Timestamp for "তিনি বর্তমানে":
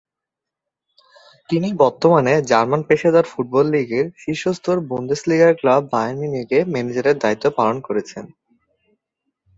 1.49-2.33